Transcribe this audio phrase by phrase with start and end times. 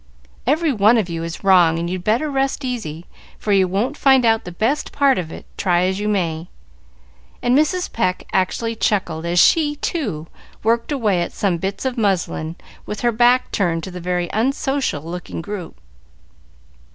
[0.47, 3.05] "Every one of you is wrong, and you'd better rest easy,
[3.37, 6.47] for you won't find out the best part of it, try as you may."
[7.43, 7.93] And Mrs.
[7.93, 10.25] Pecq actually chuckled as she, too,
[10.63, 12.55] worked away at some bits of muslin,
[12.87, 15.77] with her back turned to the very unsocial looking group.